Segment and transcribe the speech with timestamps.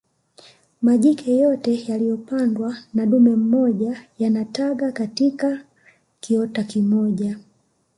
[0.81, 5.61] majike yote yaliyopandwa na dume mmoja yanataga katika
[6.19, 7.39] kiota kimoja